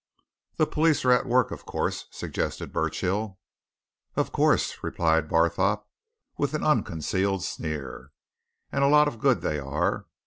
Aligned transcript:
"The 0.55 0.65
police 0.65 1.05
are 1.05 1.11
at 1.11 1.27
work, 1.27 1.51
of 1.51 1.67
course," 1.67 2.07
suggested 2.09 2.73
Burchill. 2.73 3.37
"Of 4.15 4.31
course!" 4.31 4.79
replied 4.81 5.29
Barthorpe, 5.29 5.85
with 6.39 6.55
an 6.55 6.63
unconcealed 6.63 7.43
sneer. 7.43 8.09
"And 8.71 8.83
a 8.83 8.87
lot 8.87 9.07
of 9.07 9.19
good 9.19 9.41
they 9.41 9.59
are. 9.59 10.07